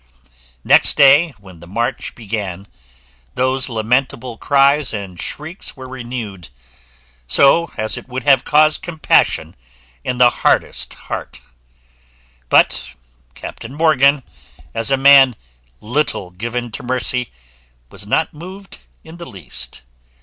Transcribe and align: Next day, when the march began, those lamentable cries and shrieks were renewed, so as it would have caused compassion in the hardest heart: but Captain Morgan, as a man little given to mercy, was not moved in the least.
Next 0.63 0.97
day, 0.97 1.35
when 1.37 1.59
the 1.59 1.67
march 1.67 2.15
began, 2.15 2.67
those 3.35 3.69
lamentable 3.69 4.35
cries 4.35 4.95
and 4.95 5.21
shrieks 5.21 5.77
were 5.77 5.87
renewed, 5.87 6.49
so 7.27 7.71
as 7.77 7.99
it 7.99 8.07
would 8.07 8.23
have 8.23 8.43
caused 8.43 8.81
compassion 8.81 9.55
in 10.03 10.17
the 10.17 10.31
hardest 10.41 10.91
heart: 10.95 11.39
but 12.49 12.95
Captain 13.35 13.75
Morgan, 13.75 14.23
as 14.73 14.89
a 14.89 14.97
man 14.97 15.35
little 15.79 16.31
given 16.31 16.71
to 16.71 16.81
mercy, 16.81 17.31
was 17.91 18.07
not 18.07 18.33
moved 18.33 18.79
in 19.03 19.17
the 19.17 19.27
least. 19.29 19.83